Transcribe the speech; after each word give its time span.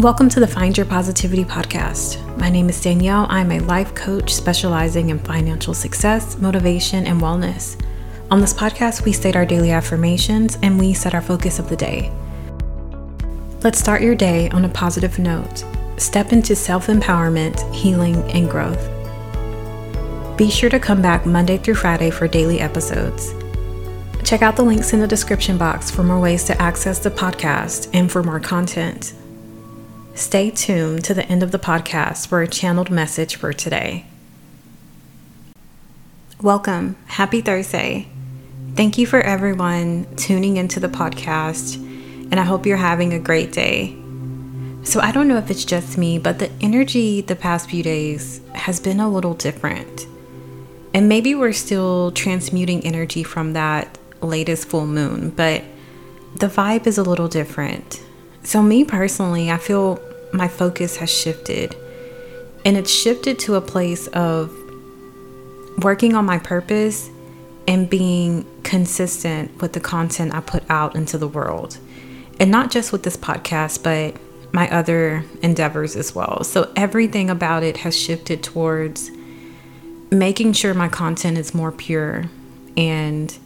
Welcome 0.00 0.28
to 0.28 0.40
the 0.40 0.46
Find 0.46 0.76
Your 0.76 0.84
Positivity 0.84 1.42
podcast. 1.42 2.20
My 2.36 2.50
name 2.50 2.68
is 2.68 2.84
Danyell. 2.84 3.26
I'm 3.30 3.50
a 3.50 3.60
life 3.60 3.94
coach 3.94 4.34
specializing 4.34 5.08
in 5.08 5.18
financial 5.18 5.72
success, 5.72 6.36
motivation, 6.36 7.06
and 7.06 7.18
wellness. 7.18 7.82
On 8.30 8.38
this 8.38 8.52
podcast, 8.52 9.06
we 9.06 9.12
state 9.12 9.36
our 9.36 9.46
daily 9.46 9.70
affirmations 9.70 10.58
and 10.60 10.78
we 10.78 10.92
set 10.92 11.14
our 11.14 11.22
focus 11.22 11.58
of 11.58 11.70
the 11.70 11.76
day. 11.76 12.12
Let's 13.62 13.78
start 13.78 14.02
your 14.02 14.14
day 14.14 14.50
on 14.50 14.66
a 14.66 14.68
positive 14.68 15.18
note. 15.18 15.64
Step 15.96 16.30
into 16.30 16.54
self 16.54 16.88
empowerment, 16.88 17.58
healing, 17.74 18.16
and 18.32 18.50
growth. 18.50 18.90
Be 20.36 20.50
sure 20.50 20.68
to 20.68 20.78
come 20.78 21.00
back 21.00 21.24
Monday 21.24 21.56
through 21.56 21.76
Friday 21.76 22.10
for 22.10 22.28
daily 22.28 22.60
episodes. 22.60 23.32
Check 24.24 24.42
out 24.42 24.56
the 24.56 24.62
links 24.62 24.92
in 24.92 25.00
the 25.00 25.08
description 25.08 25.56
box 25.56 25.90
for 25.90 26.02
more 26.02 26.20
ways 26.20 26.44
to 26.44 26.60
access 26.60 26.98
the 26.98 27.10
podcast 27.10 27.88
and 27.94 28.12
for 28.12 28.22
more 28.22 28.40
content. 28.40 29.14
Stay 30.16 30.50
tuned 30.50 31.04
to 31.04 31.12
the 31.12 31.26
end 31.26 31.42
of 31.42 31.52
the 31.52 31.58
podcast 31.58 32.28
for 32.28 32.40
a 32.40 32.48
channeled 32.48 32.90
message 32.90 33.36
for 33.36 33.52
today. 33.52 34.06
Welcome. 36.40 36.96
Happy 37.04 37.42
Thursday. 37.42 38.08
Thank 38.76 38.96
you 38.96 39.06
for 39.06 39.20
everyone 39.20 40.06
tuning 40.16 40.56
into 40.56 40.80
the 40.80 40.88
podcast, 40.88 41.74
and 41.76 42.40
I 42.40 42.44
hope 42.44 42.64
you're 42.64 42.78
having 42.78 43.12
a 43.12 43.18
great 43.18 43.52
day. 43.52 43.94
So, 44.84 45.00
I 45.00 45.12
don't 45.12 45.28
know 45.28 45.36
if 45.36 45.50
it's 45.50 45.66
just 45.66 45.98
me, 45.98 46.18
but 46.18 46.38
the 46.38 46.50
energy 46.62 47.20
the 47.20 47.36
past 47.36 47.68
few 47.68 47.82
days 47.82 48.40
has 48.54 48.80
been 48.80 49.00
a 49.00 49.10
little 49.10 49.34
different. 49.34 50.06
And 50.94 51.10
maybe 51.10 51.34
we're 51.34 51.52
still 51.52 52.10
transmuting 52.12 52.86
energy 52.86 53.22
from 53.22 53.52
that 53.52 53.98
latest 54.22 54.66
full 54.66 54.86
moon, 54.86 55.28
but 55.28 55.62
the 56.36 56.46
vibe 56.46 56.86
is 56.86 56.96
a 56.96 57.02
little 57.02 57.28
different. 57.28 58.02
So, 58.44 58.62
me 58.62 58.84
personally, 58.84 59.50
I 59.50 59.58
feel 59.58 60.00
my 60.36 60.48
focus 60.48 60.96
has 60.96 61.10
shifted. 61.10 61.74
And 62.64 62.76
it's 62.76 62.90
shifted 62.90 63.38
to 63.40 63.54
a 63.54 63.60
place 63.60 64.06
of 64.08 64.52
working 65.82 66.14
on 66.14 66.24
my 66.24 66.38
purpose 66.38 67.10
and 67.68 67.88
being 67.88 68.46
consistent 68.62 69.60
with 69.60 69.72
the 69.72 69.80
content 69.80 70.34
I 70.34 70.40
put 70.40 70.68
out 70.68 70.94
into 70.94 71.18
the 71.18 71.28
world. 71.28 71.78
And 72.38 72.50
not 72.50 72.70
just 72.70 72.92
with 72.92 73.02
this 73.02 73.16
podcast, 73.16 73.82
but 73.82 74.20
my 74.52 74.68
other 74.70 75.24
endeavors 75.42 75.96
as 75.96 76.14
well. 76.14 76.44
So 76.44 76.72
everything 76.76 77.30
about 77.30 77.62
it 77.62 77.78
has 77.78 77.98
shifted 77.98 78.42
towards 78.42 79.10
making 80.10 80.52
sure 80.52 80.72
my 80.72 80.88
content 80.88 81.36
is 81.36 81.54
more 81.54 81.72
pure 81.72 82.24
and 82.76 83.36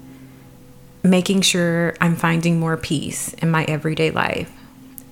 making 1.02 1.40
sure 1.40 1.96
I'm 2.00 2.16
finding 2.16 2.60
more 2.60 2.76
peace 2.76 3.32
in 3.34 3.50
my 3.50 3.64
everyday 3.64 4.10
life. 4.10 4.52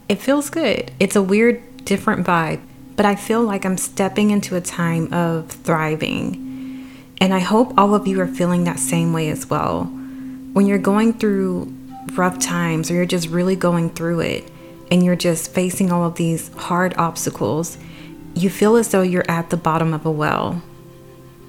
It 0.09 0.21
feels 0.21 0.51
good. 0.51 0.91
It's 1.01 1.17
a 1.17 1.23
weird 1.23 1.63
different 1.89 2.27
vibe, 2.27 2.61
but 2.97 3.07
I 3.07 3.17
feel 3.17 3.43
like 3.43 3.65
I'm 3.65 3.79
stepping 3.79 4.31
into 4.31 4.57
a 4.57 4.61
time 4.61 5.11
of 5.13 5.49
thriving. 5.51 6.45
And 7.19 7.33
I 7.33 7.39
hope 7.39 7.73
all 7.79 7.95
of 7.95 8.07
you 8.07 8.21
are 8.21 8.27
feeling 8.27 8.65
that 8.65 8.79
same 8.79 9.15
way 9.15 9.31
as 9.31 9.49
well. 9.49 9.85
When 10.53 10.67
you're 10.67 10.79
going 10.79 11.15
through 11.15 11.75
rough 12.13 12.39
times 12.39 12.91
or 12.91 12.95
you're 12.95 13.07
just 13.07 13.29
really 13.29 13.57
going 13.57 13.89
through 13.91 14.21
it 14.21 14.51
and 14.91 15.03
you're 15.03 15.17
just 15.17 15.53
facing 15.53 15.91
all 15.91 16.05
of 16.05 16.17
these 16.17 16.53
hard 16.55 16.95
obstacles, 16.99 17.79
you 18.35 18.51
feel 18.51 18.77
as 18.77 18.91
though 18.91 19.03
you're 19.03 19.29
at 19.31 19.49
the 19.49 19.57
bottom 19.57 19.95
of 19.95 20.05
a 20.05 20.11
well. 20.11 20.63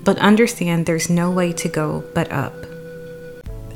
But 0.06 0.18
understand 0.20 0.86
there's 0.86 1.10
no 1.10 1.30
way 1.30 1.52
to 1.52 1.68
go 1.68 2.06
but 2.16 2.32
up. 2.32 2.56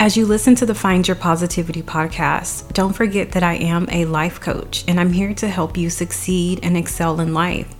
As 0.03 0.17
you 0.17 0.25
listen 0.25 0.53
to 0.55 0.65
the 0.65 0.75
Find 0.75 1.07
Your 1.07 1.15
Positivity 1.15 1.81
podcast, 1.81 2.73
don't 2.73 2.91
forget 2.91 3.31
that 3.31 3.41
I 3.41 3.53
am 3.53 3.87
a 3.89 4.03
life 4.03 4.41
coach 4.41 4.83
and 4.85 4.99
I'm 4.99 5.13
here 5.13 5.33
to 5.35 5.47
help 5.47 5.77
you 5.77 5.89
succeed 5.89 6.59
and 6.61 6.75
excel 6.75 7.21
in 7.21 7.33
life. 7.33 7.73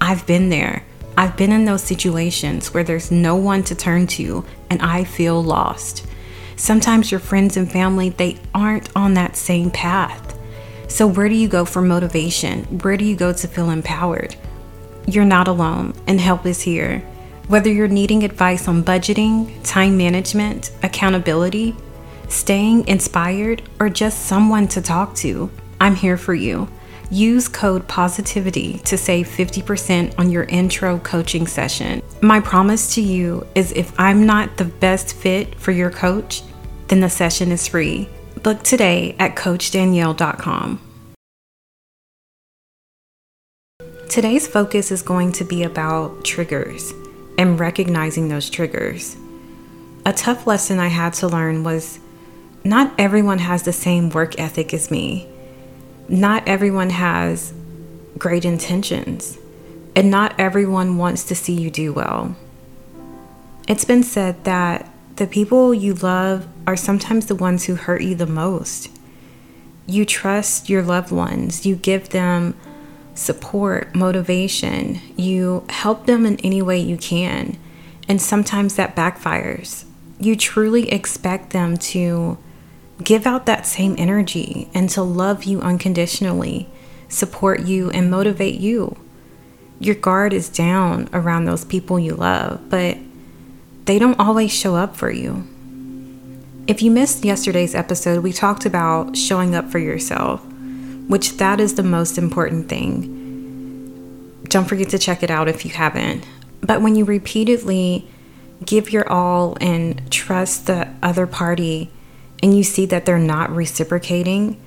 I've 0.00 0.24
been 0.24 0.50
there. 0.50 0.84
I've 1.18 1.36
been 1.36 1.50
in 1.50 1.64
those 1.64 1.82
situations 1.82 2.72
where 2.72 2.84
there's 2.84 3.10
no 3.10 3.34
one 3.34 3.64
to 3.64 3.74
turn 3.74 4.06
to 4.18 4.44
and 4.70 4.80
I 4.82 5.02
feel 5.02 5.42
lost. 5.42 6.06
Sometimes 6.54 7.10
your 7.10 7.18
friends 7.18 7.56
and 7.56 7.68
family, 7.68 8.10
they 8.10 8.38
aren't 8.54 8.94
on 8.94 9.14
that 9.14 9.34
same 9.34 9.72
path. 9.72 10.38
So 10.86 11.08
where 11.08 11.28
do 11.28 11.34
you 11.34 11.48
go 11.48 11.64
for 11.64 11.82
motivation? 11.82 12.62
Where 12.82 12.96
do 12.96 13.04
you 13.04 13.16
go 13.16 13.32
to 13.32 13.48
feel 13.48 13.70
empowered? 13.70 14.36
You're 15.08 15.24
not 15.24 15.48
alone 15.48 15.94
and 16.06 16.20
help 16.20 16.46
is 16.46 16.60
here. 16.60 17.04
Whether 17.46 17.70
you're 17.70 17.88
needing 17.88 18.24
advice 18.24 18.68
on 18.68 18.82
budgeting, 18.82 19.54
time 19.62 19.98
management, 19.98 20.70
accountability, 20.82 21.76
staying 22.28 22.88
inspired, 22.88 23.60
or 23.78 23.90
just 23.90 24.24
someone 24.24 24.66
to 24.68 24.80
talk 24.80 25.14
to, 25.16 25.50
I'm 25.78 25.94
here 25.94 26.16
for 26.16 26.32
you. 26.32 26.68
Use 27.10 27.46
code 27.46 27.86
POSITIVITY 27.86 28.82
to 28.84 28.96
save 28.96 29.28
50% 29.28 30.18
on 30.18 30.30
your 30.30 30.44
intro 30.44 30.98
coaching 31.00 31.46
session. 31.46 32.00
My 32.22 32.40
promise 32.40 32.94
to 32.94 33.02
you 33.02 33.46
is 33.54 33.72
if 33.72 33.92
I'm 34.00 34.24
not 34.24 34.56
the 34.56 34.64
best 34.64 35.14
fit 35.14 35.54
for 35.60 35.70
your 35.70 35.90
coach, 35.90 36.42
then 36.88 37.00
the 37.00 37.10
session 37.10 37.52
is 37.52 37.68
free. 37.68 38.08
Book 38.42 38.62
today 38.62 39.16
at 39.18 39.36
CoachDanyell.com. 39.36 40.80
Today's 44.08 44.46
focus 44.46 44.90
is 44.90 45.02
going 45.02 45.32
to 45.32 45.44
be 45.44 45.62
about 45.62 46.24
triggers 46.24 46.94
and 47.38 47.58
recognizing 47.58 48.28
those 48.28 48.50
triggers. 48.50 49.16
A 50.06 50.12
tough 50.12 50.46
lesson 50.46 50.78
I 50.78 50.88
had 50.88 51.14
to 51.14 51.28
learn 51.28 51.64
was 51.64 51.98
not 52.62 52.94
everyone 52.98 53.38
has 53.38 53.62
the 53.62 53.72
same 53.72 54.10
work 54.10 54.38
ethic 54.38 54.72
as 54.72 54.90
me. 54.90 55.28
Not 56.08 56.46
everyone 56.46 56.90
has 56.90 57.52
great 58.18 58.44
intentions. 58.44 59.38
And 59.96 60.10
not 60.10 60.34
everyone 60.38 60.98
wants 60.98 61.24
to 61.24 61.34
see 61.34 61.54
you 61.54 61.70
do 61.70 61.92
well. 61.92 62.36
It's 63.68 63.84
been 63.84 64.02
said 64.02 64.44
that 64.44 64.90
the 65.16 65.26
people 65.26 65.72
you 65.72 65.94
love 65.94 66.48
are 66.66 66.76
sometimes 66.76 67.26
the 67.26 67.34
ones 67.34 67.64
who 67.64 67.76
hurt 67.76 68.02
you 68.02 68.14
the 68.14 68.26
most. 68.26 68.90
You 69.86 70.04
trust 70.04 70.68
your 70.68 70.82
loved 70.82 71.12
ones, 71.12 71.64
you 71.64 71.76
give 71.76 72.08
them 72.08 72.56
support, 73.14 73.94
motivation. 73.94 75.00
You 75.16 75.64
help 75.68 76.06
them 76.06 76.26
in 76.26 76.38
any 76.40 76.60
way 76.60 76.78
you 76.78 76.96
can. 76.96 77.56
And 78.08 78.20
sometimes 78.20 78.74
that 78.74 78.96
backfires. 78.96 79.84
You 80.18 80.36
truly 80.36 80.90
expect 80.90 81.50
them 81.50 81.76
to 81.78 82.38
give 83.02 83.26
out 83.26 83.46
that 83.46 83.66
same 83.66 83.94
energy 83.98 84.68
and 84.74 84.88
to 84.90 85.02
love 85.02 85.44
you 85.44 85.60
unconditionally, 85.60 86.68
support 87.08 87.62
you, 87.62 87.90
and 87.90 88.10
motivate 88.10 88.60
you. 88.60 88.96
Your 89.80 89.94
guard 89.94 90.32
is 90.32 90.48
down 90.48 91.08
around 91.12 91.44
those 91.44 91.64
people 91.64 91.98
you 91.98 92.14
love, 92.14 92.68
but 92.68 92.98
they 93.86 93.98
don't 93.98 94.18
always 94.20 94.52
show 94.52 94.76
up 94.76 94.96
for 94.96 95.10
you. 95.10 95.46
If 96.66 96.80
you 96.80 96.90
missed 96.90 97.24
yesterday's 97.24 97.74
episode, 97.74 98.22
we 98.22 98.32
talked 98.32 98.64
about 98.64 99.16
showing 99.16 99.54
up 99.54 99.70
for 99.70 99.78
yourself 99.78 100.44
which 101.08 101.36
that 101.36 101.60
is 101.60 101.74
the 101.74 101.82
most 101.82 102.16
important 102.18 102.68
thing. 102.68 104.40
Don't 104.44 104.68
forget 104.68 104.88
to 104.90 104.98
check 104.98 105.22
it 105.22 105.30
out 105.30 105.48
if 105.48 105.64
you 105.64 105.70
haven't. 105.70 106.26
But 106.60 106.80
when 106.80 106.94
you 106.96 107.04
repeatedly 107.04 108.08
give 108.64 108.90
your 108.90 109.08
all 109.10 109.56
and 109.60 110.10
trust 110.10 110.66
the 110.66 110.88
other 111.02 111.26
party 111.26 111.90
and 112.42 112.56
you 112.56 112.62
see 112.62 112.86
that 112.86 113.04
they're 113.04 113.18
not 113.18 113.54
reciprocating, 113.54 114.60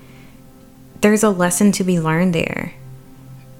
there's 1.00 1.22
a 1.22 1.30
lesson 1.30 1.72
to 1.72 1.84
be 1.84 2.00
learned 2.00 2.34
there. 2.34 2.74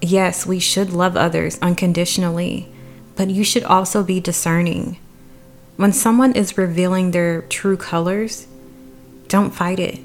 Yes, 0.01 0.45
we 0.45 0.59
should 0.59 0.91
love 0.91 1.17
others 1.17 1.59
unconditionally, 1.61 2.71
but 3.15 3.29
you 3.29 3.43
should 3.43 3.63
also 3.63 4.03
be 4.03 4.19
discerning. 4.19 4.97
When 5.75 5.91
someone 5.91 6.33
is 6.33 6.57
revealing 6.57 7.11
their 7.11 7.41
true 7.43 7.77
colors, 7.77 8.47
don't 9.27 9.51
fight 9.51 9.79
it 9.79 9.99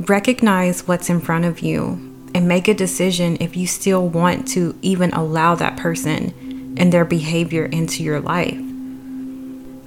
recognize 0.00 0.86
what's 0.86 1.10
in 1.10 1.20
front 1.20 1.44
of 1.44 1.60
you 1.60 2.04
and 2.34 2.46
make 2.46 2.68
a 2.68 2.74
decision 2.74 3.36
if 3.40 3.56
you 3.56 3.66
still 3.66 4.08
want 4.08 4.46
to 4.48 4.78
even 4.82 5.10
allow 5.12 5.54
that 5.56 5.76
person 5.76 6.74
and 6.76 6.92
their 6.92 7.04
behavior 7.04 7.64
into 7.64 8.02
your 8.02 8.20
life. 8.20 8.60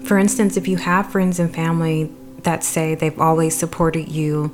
For 0.06 0.18
instance, 0.18 0.58
if 0.58 0.68
you 0.68 0.78
have 0.78 1.12
friends 1.12 1.40
and 1.40 1.54
family 1.54 2.12
that 2.44 2.64
say 2.64 2.96
they've 2.96 3.20
always 3.20 3.56
supported 3.56 4.10
you, 4.10 4.54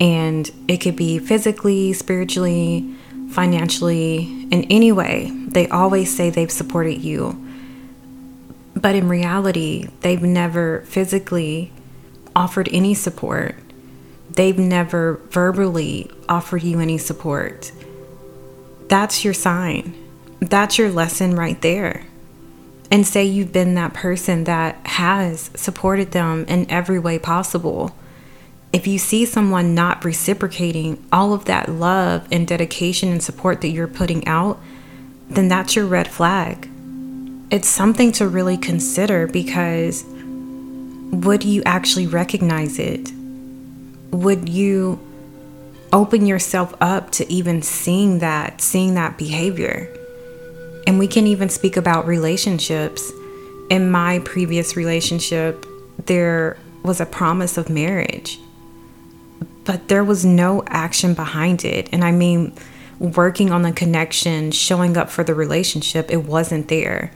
and 0.00 0.50
it 0.68 0.78
could 0.78 0.96
be 0.96 1.18
physically, 1.18 1.92
spiritually, 1.92 2.94
financially, 3.30 4.46
in 4.50 4.64
any 4.64 4.92
way, 4.92 5.30
they 5.48 5.68
always 5.68 6.14
say 6.14 6.30
they've 6.30 6.50
supported 6.50 7.02
you. 7.02 7.44
But 8.74 8.94
in 8.94 9.08
reality, 9.08 9.88
they've 10.00 10.22
never 10.22 10.82
physically 10.82 11.72
offered 12.36 12.68
any 12.70 12.94
support 12.94 13.56
they've 14.30 14.58
never 14.58 15.20
verbally 15.30 16.10
offered 16.28 16.62
you 16.62 16.80
any 16.80 16.98
support, 16.98 17.72
that's 18.88 19.24
your 19.24 19.34
sign. 19.34 19.94
That's 20.40 20.78
your 20.78 20.90
lesson 20.90 21.34
right 21.34 21.60
there. 21.60 22.04
And 22.90 23.06
say 23.06 23.24
you've 23.24 23.52
been 23.52 23.74
that 23.74 23.92
person 23.92 24.44
that 24.44 24.76
has 24.86 25.50
supported 25.54 26.12
them 26.12 26.46
in 26.48 26.70
every 26.70 26.98
way 26.98 27.18
possible. 27.18 27.94
if 28.72 28.86
you 28.86 28.98
see 28.98 29.24
someone 29.24 29.74
not 29.74 30.04
reciprocating 30.04 31.02
all 31.10 31.32
of 31.32 31.46
that 31.46 31.68
love 31.68 32.28
and 32.30 32.46
dedication 32.46 33.10
and 33.10 33.22
support 33.22 33.60
that 33.62 33.68
you're 33.68 33.88
putting 33.88 34.26
out, 34.26 34.60
then 35.28 35.48
that's 35.48 35.74
your 35.74 35.86
red 35.86 36.08
flag. 36.08 36.68
It's 37.50 37.68
something 37.68 38.12
to 38.12 38.28
really 38.28 38.58
consider 38.58 39.26
because 39.26 40.04
would 40.04 41.44
you 41.44 41.62
actually 41.64 42.06
recognize 42.06 42.78
it? 42.78 43.10
Would 44.10 44.48
you 44.48 45.00
open 45.92 46.26
yourself 46.26 46.74
up 46.80 47.10
to 47.12 47.30
even 47.32 47.62
seeing 47.62 48.18
that, 48.18 48.60
seeing 48.60 48.94
that 48.94 49.18
behavior? 49.18 49.94
And 50.86 50.98
we 50.98 51.08
can 51.08 51.26
even 51.26 51.48
speak 51.48 51.76
about 51.76 52.06
relationships. 52.06 53.12
In 53.70 53.90
my 53.90 54.20
previous 54.20 54.76
relationship, 54.76 55.66
there 56.06 56.56
was 56.82 57.00
a 57.00 57.06
promise 57.06 57.58
of 57.58 57.68
marriage 57.68 58.38
but 59.68 59.88
there 59.88 60.02
was 60.02 60.24
no 60.24 60.64
action 60.68 61.12
behind 61.12 61.62
it. 61.62 61.90
And 61.92 62.02
I 62.02 62.10
mean, 62.10 62.54
working 62.98 63.52
on 63.52 63.60
the 63.60 63.70
connection, 63.70 64.50
showing 64.50 64.96
up 64.96 65.10
for 65.10 65.22
the 65.22 65.34
relationship, 65.34 66.10
it 66.10 66.24
wasn't 66.24 66.68
there. 66.68 67.12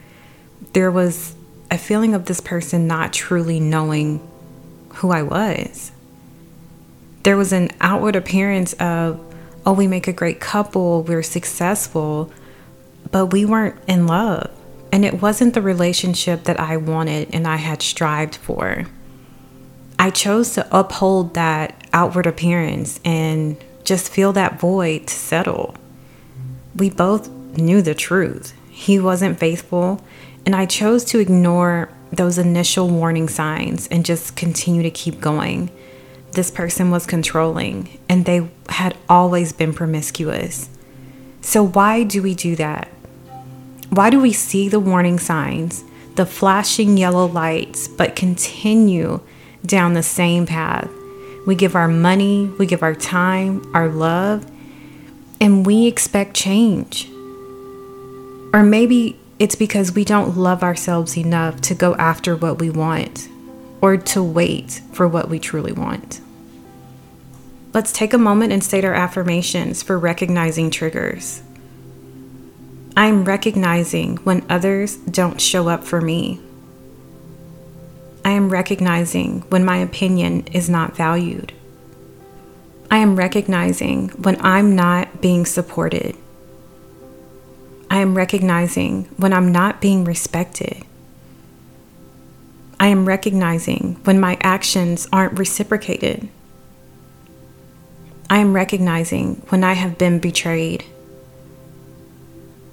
There 0.75 0.91
was 0.91 1.35
a 1.71 1.79
feeling 1.79 2.15
of 2.15 2.27
this 2.27 2.43
person 2.43 2.87
not 2.87 3.15
truly 3.15 3.59
knowing 3.59 4.21
who 4.97 5.13
I 5.13 5.23
was. 5.23 5.93
There 7.23 7.37
was 7.37 7.53
an 7.53 7.71
outward 7.81 8.17
appearance 8.17 8.73
of, 8.75 9.21
oh, 9.65 9.73
we 9.73 9.87
make 9.87 10.09
a 10.09 10.13
great 10.13 10.41
couple, 10.41 11.03
we're 11.03 11.23
successful, 11.23 12.33
but 13.11 13.27
we 13.27 13.45
weren't 13.45 13.77
in 13.87 14.07
love. 14.07 14.51
And 14.91 15.05
it 15.05 15.23
wasn't 15.23 15.55
the 15.55 15.63
relationship 15.63 16.45
that 16.45 16.61
I 16.61 16.77
wanted 16.77 17.35
and 17.35 17.47
I 17.47 17.57
had 17.57 17.81
strived 17.81 18.37
for. 18.37 18.87
I 19.99 20.11
chose 20.11 20.55
to 20.55 20.67
uphold 20.77 21.35
that 21.35 21.87
outward 21.93 22.27
appearance 22.27 22.99
and 23.05 23.57
just 23.85 24.11
feel 24.11 24.33
that 24.33 24.59
void 24.59 25.07
to 25.07 25.15
settle. 25.15 25.77
We 26.75 26.91
both 26.91 27.29
knew 27.29 27.83
the 27.83 27.95
truth. 27.95 28.55
He 28.71 28.99
wasn't 28.99 29.39
faithful, 29.39 30.03
and 30.45 30.57
I 30.57 30.67
chose 30.67 31.05
to 31.05 31.19
ignore 31.19 31.89
those 32.11 32.39
initial 32.39 32.89
warning 32.89 33.29
signs 33.29 33.87
and 33.89 34.05
just 34.05 34.35
continue 34.35 34.83
to 34.83 34.91
keep 34.91 35.21
going. 35.21 35.71
This 36.33 36.51
person 36.51 36.91
was 36.91 37.05
controlling, 37.05 37.99
and 38.09 38.25
they 38.25 38.51
had 38.71 38.97
always 39.07 39.53
been 39.53 39.75
promiscuous. 39.75 40.71
So, 41.43 41.63
why 41.63 42.05
do 42.05 42.23
we 42.23 42.35
do 42.35 42.57
that? 42.57 42.89
Why 43.91 44.09
do 44.09 44.19
we 44.19 44.33
see 44.33 44.71
the 44.71 44.81
warning 44.81 45.19
signs, 45.19 45.85
the 46.15 46.25
flashing 46.25 46.97
yellow 46.97 47.27
lights, 47.27 47.87
but 47.87 48.17
continue 48.17 49.21
down 49.67 49.93
the 49.93 50.03
same 50.03 50.47
path? 50.47 50.89
We 51.47 51.55
give 51.55 51.75
our 51.75 51.89
money, 51.89 52.47
we 52.59 52.65
give 52.65 52.83
our 52.83 52.95
time, 52.95 53.71
our 53.75 53.89
love, 53.89 54.51
and 55.39 55.67
we 55.67 55.87
expect 55.87 56.35
change. 56.35 57.11
Or 58.55 58.63
maybe 58.63 59.19
it's 59.39 59.57
because 59.57 59.93
we 59.93 60.05
don't 60.05 60.39
love 60.39 60.63
ourselves 60.63 61.19
enough 61.19 61.61
to 61.63 61.75
go 61.75 61.95
after 61.97 62.35
what 62.35 62.59
we 62.59 62.71
want 62.71 63.29
or 63.83 63.99
to 63.99 64.23
wait 64.23 64.81
for 64.93 65.07
what 65.07 65.29
we 65.29 65.39
truly 65.39 65.73
want. 65.73 66.21
Let's 67.75 67.93
take 67.93 68.15
a 68.15 68.19
moment 68.19 68.53
and 68.53 68.63
state 68.63 68.85
our 68.85 68.95
affirmations 68.95 69.83
for 69.83 69.99
recognizing 69.99 70.71
triggers. 70.71 71.43
I'm 72.97 73.25
recognizing 73.25 74.19
when 74.19 74.47
others 74.49 74.97
don't 74.97 75.41
show 75.41 75.69
up 75.69 75.83
for 75.83 76.01
me. 76.01 76.41
I 78.25 78.31
am 78.31 78.51
recognizing 78.51 79.41
when 79.49 79.65
my 79.65 79.79
opinion 79.79 80.47
is 80.49 80.71
not 80.71 80.95
valued. 80.95 81.53
I 82.91 82.99
am 82.99 83.17
recognizing 83.17 84.11
when 84.11 84.41
I'm 84.43 84.77
not 84.77 85.21
being 85.21 85.47
supported. 85.47 86.15
I 87.91 87.99
am 87.99 88.15
recognizing 88.15 89.05
when 89.17 89.33
I'm 89.33 89.51
not 89.51 89.81
being 89.81 90.05
respected. 90.05 90.85
I 92.83 92.89
am 92.89 93.07
recognizing 93.07 94.01
when 94.03 94.19
my 94.19 94.37
actions 94.41 95.07
aren't 95.13 95.39
reciprocated. 95.39 96.29
I 98.29 98.39
am 98.39 98.55
recognizing 98.55 99.37
when 99.51 99.63
I 99.63 99.75
have 99.75 99.99
been 99.99 100.19
betrayed. 100.19 100.85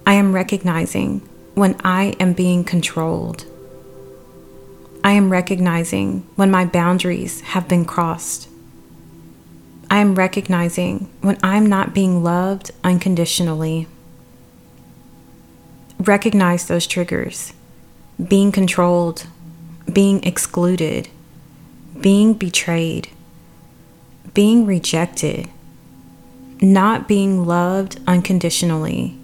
I 0.08 0.14
am 0.14 0.34
recognizing 0.34 1.20
when 1.54 1.80
I 1.84 2.16
am 2.20 2.34
being 2.34 2.64
controlled. 2.64 3.46
I 5.04 5.12
am 5.12 5.30
recognizing 5.30 6.28
when 6.36 6.50
my 6.50 6.66
boundaries 6.66 7.42
have 7.42 7.68
been 7.68 7.86
crossed. 7.86 8.50
I 9.92 10.00
am 10.00 10.16
recognizing 10.16 11.08
when 11.22 11.38
I'm 11.44 11.68
not 11.68 11.94
being 11.94 12.24
loved 12.24 12.72
unconditionally. 12.84 13.86
Recognize 16.00 16.68
those 16.68 16.88
triggers 16.88 17.54
being 18.28 18.52
controlled, 18.52 19.28
being 19.90 20.24
excluded, 20.24 21.10
being 22.00 22.34
betrayed, 22.34 23.10
being 24.34 24.66
rejected, 24.66 25.50
not 26.62 27.08
being 27.08 27.46
loved 27.46 28.00
unconditionally. 28.08 29.18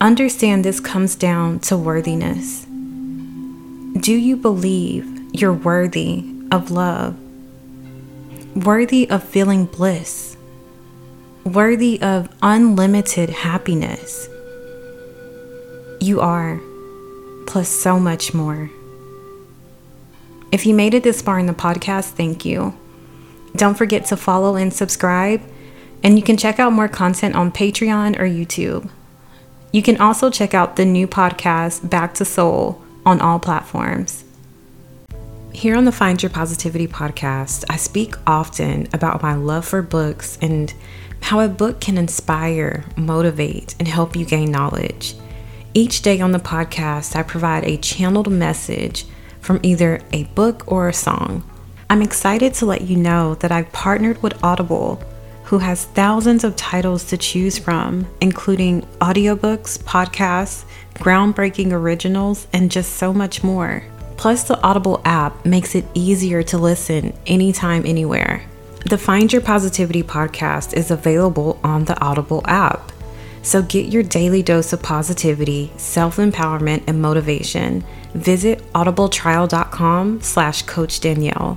Understand 0.00 0.64
this 0.64 0.80
comes 0.80 1.16
down 1.16 1.58
to 1.60 1.76
worthiness. 1.76 2.64
Do 4.00 4.12
you 4.14 4.36
believe 4.36 5.06
you're 5.34 5.52
worthy 5.52 6.24
of 6.52 6.70
love? 6.70 7.16
Worthy 8.54 9.08
of 9.10 9.22
feeling 9.24 9.66
bliss? 9.66 10.36
Worthy 11.44 12.00
of 12.02 12.28
unlimited 12.42 13.30
happiness? 13.30 14.28
You 16.00 16.20
are, 16.20 16.60
plus 17.46 17.68
so 17.68 17.98
much 17.98 18.34
more. 18.34 18.70
If 20.56 20.64
you 20.64 20.72
made 20.72 20.94
it 20.94 21.02
this 21.02 21.20
far 21.20 21.38
in 21.38 21.44
the 21.44 21.52
podcast, 21.52 22.12
thank 22.12 22.46
you. 22.46 22.74
Don't 23.56 23.76
forget 23.76 24.06
to 24.06 24.16
follow 24.16 24.56
and 24.56 24.72
subscribe, 24.72 25.42
and 26.02 26.16
you 26.16 26.24
can 26.24 26.38
check 26.38 26.58
out 26.58 26.72
more 26.72 26.88
content 26.88 27.34
on 27.34 27.52
Patreon 27.52 28.18
or 28.18 28.24
YouTube. 28.24 28.88
You 29.70 29.82
can 29.82 30.00
also 30.00 30.30
check 30.30 30.54
out 30.54 30.76
the 30.76 30.86
new 30.86 31.06
podcast, 31.06 31.90
Back 31.90 32.14
to 32.14 32.24
Soul 32.24 32.82
on 33.04 33.20
all 33.20 33.38
platforms. 33.38 34.24
Here 35.52 35.76
on 35.76 35.84
the 35.84 35.92
Find 35.92 36.22
Your 36.22 36.30
Positivity 36.30 36.88
podcast, 36.88 37.66
I 37.68 37.76
speak 37.76 38.14
often 38.26 38.88
about 38.94 39.20
my 39.20 39.34
love 39.34 39.66
for 39.66 39.82
books 39.82 40.38
and 40.40 40.72
how 41.20 41.40
a 41.40 41.50
book 41.50 41.82
can 41.82 41.98
inspire, 41.98 42.86
motivate, 42.96 43.74
and 43.78 43.86
help 43.86 44.16
you 44.16 44.24
gain 44.24 44.50
knowledge. 44.52 45.16
Each 45.74 46.00
day 46.00 46.18
on 46.22 46.32
the 46.32 46.38
podcast, 46.38 47.14
I 47.14 47.22
provide 47.22 47.64
a 47.64 47.76
channeled 47.76 48.32
message 48.32 49.04
from 49.46 49.60
either 49.62 50.00
a 50.12 50.24
book 50.34 50.64
or 50.66 50.88
a 50.88 50.92
song. 50.92 51.48
I'm 51.88 52.02
excited 52.02 52.52
to 52.54 52.66
let 52.66 52.82
you 52.82 52.96
know 52.96 53.36
that 53.36 53.52
I've 53.52 53.70
partnered 53.72 54.20
with 54.22 54.42
Audible, 54.42 55.00
who 55.44 55.58
has 55.58 55.84
thousands 55.84 56.42
of 56.42 56.56
titles 56.56 57.04
to 57.04 57.16
choose 57.16 57.56
from, 57.56 58.08
including 58.20 58.82
audiobooks, 59.00 59.78
podcasts, 59.78 60.64
groundbreaking 60.94 61.70
originals, 61.70 62.48
and 62.52 62.72
just 62.72 62.94
so 62.94 63.14
much 63.14 63.44
more. 63.44 63.84
Plus, 64.16 64.42
the 64.42 64.60
Audible 64.62 65.00
app 65.04 65.46
makes 65.46 65.76
it 65.76 65.84
easier 65.94 66.42
to 66.42 66.58
listen 66.58 67.12
anytime, 67.26 67.86
anywhere. 67.86 68.42
The 68.86 68.98
Find 68.98 69.32
Your 69.32 69.42
Positivity 69.42 70.02
podcast 70.02 70.74
is 70.74 70.90
available 70.90 71.60
on 71.62 71.84
the 71.84 72.00
Audible 72.00 72.42
app. 72.46 72.90
So 73.46 73.62
get 73.62 73.92
your 73.92 74.02
daily 74.02 74.42
dose 74.42 74.72
of 74.72 74.82
positivity, 74.82 75.70
self-empowerment, 75.76 76.82
and 76.88 77.00
motivation. 77.00 77.84
Visit 78.12 78.58
audibletrial.com 78.72 80.20
slash 80.20 80.62
coach 80.62 80.98
Danyell. 80.98 81.56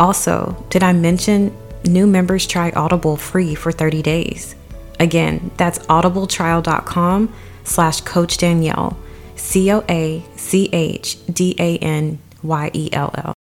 Also, 0.00 0.64
did 0.70 0.82
I 0.82 0.94
mention 0.94 1.54
new 1.84 2.06
members 2.06 2.46
try 2.46 2.70
Audible 2.70 3.18
free 3.18 3.54
for 3.54 3.70
30 3.70 4.00
days? 4.00 4.54
Again, 4.98 5.50
that's 5.58 5.78
audibletrial.com 5.80 7.34
slash 7.64 8.00
Coach 8.00 8.38
Danyell, 8.38 8.96
C 9.34 9.70
O 9.70 9.84
A 9.90 10.24
C 10.36 10.70
H 10.72 11.18
D 11.26 11.54
A 11.58 11.76
N 11.76 12.18
Y 12.42 12.70
E 12.72 12.88
L 12.94 13.10
L. 13.14 13.35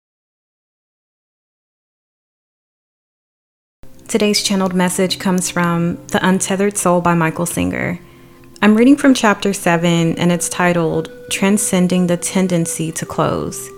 Today's 4.12 4.44
channeled 4.44 4.74
message 4.74 5.20
comes 5.20 5.50
from 5.50 5.96
The 6.08 6.20
Untethered 6.22 6.78
Soul 6.78 7.00
by 7.00 7.14
Michael 7.14 7.46
Singer. 7.46 7.98
I'm 8.62 8.76
reading 8.76 8.98
from 8.98 9.14
chapter 9.14 9.54
7 9.54 10.18
and 10.18 10.34
it's 10.34 10.50
titled 10.50 11.10
Transcending 11.30 12.08
the 12.08 12.18
Tendency 12.18 12.92
to 12.92 13.06
Close. 13.06 13.70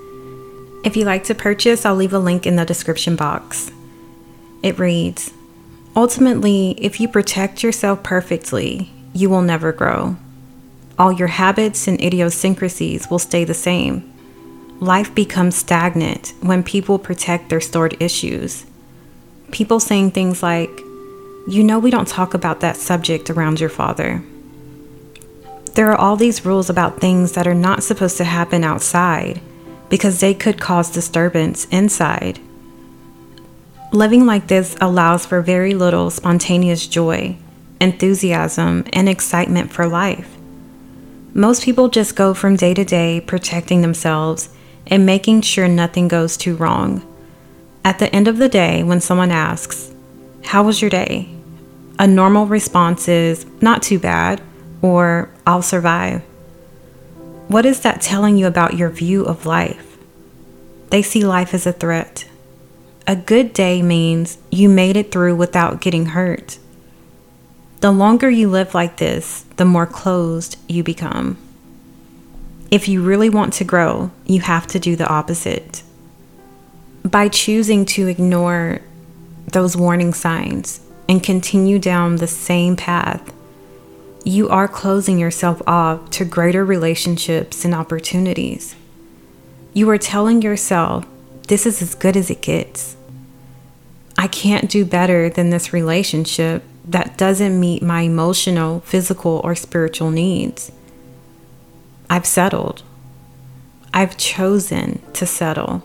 If 0.83 0.97
you'd 0.97 1.05
like 1.05 1.23
to 1.25 1.35
purchase, 1.35 1.85
I'll 1.85 1.93
leave 1.93 2.13
a 2.13 2.17
link 2.17 2.47
in 2.47 2.55
the 2.55 2.65
description 2.65 3.15
box. 3.15 3.69
It 4.63 4.79
reads 4.79 5.31
Ultimately, 5.95 6.71
if 6.79 6.99
you 6.99 7.07
protect 7.07 7.61
yourself 7.61 8.01
perfectly, 8.01 8.91
you 9.13 9.29
will 9.29 9.43
never 9.43 9.71
grow 9.71 10.17
all 10.97 11.11
your 11.11 11.27
habits 11.27 11.87
and 11.87 12.01
idiosyncrasies 12.01 13.07
will 13.07 13.19
stay 13.19 13.43
the 13.43 13.53
same. 13.53 14.11
Life 14.79 15.13
becomes 15.13 15.55
stagnant 15.55 16.33
when 16.41 16.63
people 16.63 16.97
protect 16.97 17.49
their 17.49 17.61
stored 17.61 17.95
issues. 17.99 18.65
People 19.53 19.79
saying 19.79 20.11
things 20.11 20.41
like, 20.41 20.81
You 21.47 21.63
know, 21.63 21.77
we 21.77 21.91
don't 21.91 22.07
talk 22.07 22.33
about 22.33 22.61
that 22.61 22.75
subject 22.75 23.29
around 23.29 23.59
your 23.59 23.69
father. 23.69 24.23
There 25.75 25.91
are 25.91 25.95
all 25.95 26.15
these 26.15 26.43
rules 26.43 26.71
about 26.71 26.99
things 26.99 27.33
that 27.33 27.45
are 27.45 27.53
not 27.53 27.83
supposed 27.83 28.17
to 28.17 28.23
happen 28.23 28.63
outside 28.63 29.39
because 29.89 30.19
they 30.19 30.33
could 30.33 30.59
cause 30.59 30.89
disturbance 30.89 31.65
inside. 31.65 32.39
Living 33.91 34.25
like 34.25 34.47
this 34.47 34.75
allows 34.81 35.27
for 35.27 35.39
very 35.43 35.75
little 35.75 36.09
spontaneous 36.09 36.87
joy, 36.87 37.37
enthusiasm, 37.79 38.83
and 38.91 39.07
excitement 39.07 39.71
for 39.71 39.85
life. 39.85 40.35
Most 41.35 41.61
people 41.61 41.89
just 41.89 42.15
go 42.15 42.33
from 42.33 42.55
day 42.55 42.73
to 42.73 42.83
day 42.83 43.21
protecting 43.21 43.81
themselves 43.81 44.49
and 44.87 45.05
making 45.05 45.41
sure 45.41 45.67
nothing 45.67 46.07
goes 46.07 46.37
too 46.37 46.55
wrong. 46.55 47.07
At 47.85 47.99
the 47.99 48.13
end 48.15 48.27
of 48.27 48.37
the 48.37 48.49
day, 48.49 48.83
when 48.83 49.01
someone 49.01 49.31
asks, 49.31 49.93
How 50.43 50.63
was 50.63 50.81
your 50.81 50.89
day? 50.89 51.29
a 51.99 52.07
normal 52.07 52.45
response 52.47 53.07
is, 53.07 53.45
Not 53.61 53.83
too 53.83 53.99
bad, 53.99 54.41
or 54.81 55.29
I'll 55.45 55.61
survive. 55.61 56.21
What 57.47 57.65
is 57.65 57.81
that 57.81 58.01
telling 58.01 58.37
you 58.37 58.47
about 58.47 58.75
your 58.75 58.89
view 58.89 59.23
of 59.23 59.45
life? 59.45 59.97
They 60.89 61.01
see 61.01 61.23
life 61.23 61.53
as 61.53 61.65
a 61.65 61.71
threat. 61.73 62.27
A 63.05 63.15
good 63.15 63.53
day 63.53 63.81
means 63.81 64.37
you 64.49 64.69
made 64.69 64.95
it 64.95 65.11
through 65.11 65.35
without 65.35 65.81
getting 65.81 66.07
hurt. 66.07 66.57
The 67.81 67.91
longer 67.91 68.29
you 68.29 68.49
live 68.49 68.73
like 68.73 68.97
this, 68.97 69.45
the 69.57 69.65
more 69.65 69.85
closed 69.85 70.57
you 70.69 70.83
become. 70.83 71.37
If 72.71 72.87
you 72.87 73.03
really 73.03 73.29
want 73.29 73.53
to 73.53 73.65
grow, 73.65 74.11
you 74.25 74.41
have 74.41 74.67
to 74.67 74.79
do 74.79 74.95
the 74.95 75.07
opposite. 75.07 75.83
By 77.03 77.27
choosing 77.27 77.85
to 77.87 78.07
ignore 78.07 78.79
those 79.51 79.75
warning 79.75 80.13
signs 80.13 80.79
and 81.09 81.21
continue 81.21 81.77
down 81.77 82.15
the 82.15 82.27
same 82.27 82.77
path, 82.77 83.33
you 84.23 84.47
are 84.47 84.69
closing 84.69 85.19
yourself 85.19 85.61
off 85.67 86.09
to 86.11 86.23
greater 86.23 86.63
relationships 86.63 87.65
and 87.65 87.75
opportunities. 87.75 88.75
You 89.73 89.89
are 89.89 89.97
telling 89.97 90.41
yourself, 90.41 91.05
this 91.49 91.65
is 91.65 91.81
as 91.81 91.93
good 91.93 92.15
as 92.15 92.29
it 92.29 92.41
gets. 92.41 92.95
I 94.17 94.27
can't 94.27 94.69
do 94.69 94.85
better 94.85 95.29
than 95.29 95.49
this 95.49 95.73
relationship 95.73 96.63
that 96.85 97.17
doesn't 97.17 97.59
meet 97.59 97.83
my 97.83 98.01
emotional, 98.01 98.79
physical, 98.81 99.41
or 99.43 99.55
spiritual 99.55 100.09
needs. 100.09 100.71
I've 102.09 102.25
settled. 102.25 102.83
I've 103.93 104.15
chosen 104.15 105.01
to 105.13 105.25
settle. 105.25 105.83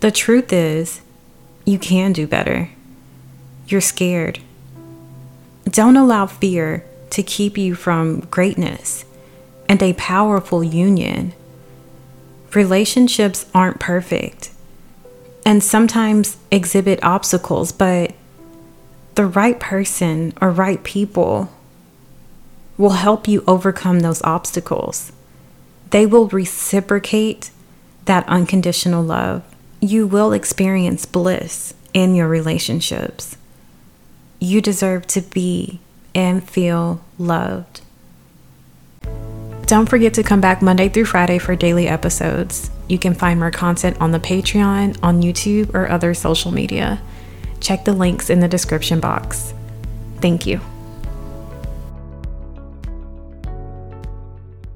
The 0.00 0.10
truth 0.12 0.52
is, 0.52 1.00
you 1.64 1.78
can 1.78 2.12
do 2.12 2.26
better. 2.26 2.70
You're 3.66 3.80
scared. 3.80 4.38
Don't 5.64 5.96
allow 5.96 6.26
fear 6.26 6.84
to 7.10 7.22
keep 7.22 7.58
you 7.58 7.74
from 7.74 8.20
greatness 8.20 9.04
and 9.68 9.82
a 9.82 9.92
powerful 9.94 10.62
union. 10.62 11.32
Relationships 12.54 13.46
aren't 13.52 13.80
perfect 13.80 14.50
and 15.44 15.62
sometimes 15.62 16.36
exhibit 16.50 17.02
obstacles, 17.02 17.72
but 17.72 18.14
the 19.16 19.26
right 19.26 19.58
person 19.58 20.32
or 20.40 20.50
right 20.50 20.82
people 20.84 21.52
will 22.76 22.90
help 22.90 23.26
you 23.26 23.42
overcome 23.48 24.00
those 24.00 24.22
obstacles. 24.22 25.10
They 25.90 26.06
will 26.06 26.28
reciprocate 26.28 27.50
that 28.04 28.28
unconditional 28.28 29.02
love. 29.02 29.42
You 29.80 30.06
will 30.06 30.32
experience 30.32 31.06
bliss 31.06 31.74
in 31.94 32.14
your 32.14 32.28
relationships. 32.28 33.36
You 34.40 34.60
deserve 34.60 35.06
to 35.08 35.20
be 35.20 35.80
and 36.14 36.48
feel 36.48 37.00
loved. 37.18 37.80
Don't 39.66 39.88
forget 39.88 40.14
to 40.14 40.22
come 40.22 40.40
back 40.40 40.62
Monday 40.62 40.88
through 40.88 41.04
Friday 41.04 41.38
for 41.38 41.54
daily 41.54 41.86
episodes. 41.86 42.70
You 42.88 42.98
can 42.98 43.14
find 43.14 43.38
more 43.38 43.50
content 43.50 44.00
on 44.00 44.12
the 44.12 44.18
Patreon, 44.18 44.98
on 45.02 45.22
YouTube, 45.22 45.74
or 45.74 45.90
other 45.90 46.14
social 46.14 46.50
media. 46.50 47.00
Check 47.60 47.84
the 47.84 47.92
links 47.92 48.30
in 48.30 48.40
the 48.40 48.48
description 48.48 48.98
box. 48.98 49.52
Thank 50.20 50.46
you. 50.46 50.60